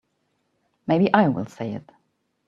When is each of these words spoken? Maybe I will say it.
Maybe 0.87 1.13
I 1.13 1.27
will 1.27 1.45
say 1.45 1.73
it. 1.73 1.91